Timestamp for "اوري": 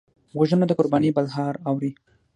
1.69-1.91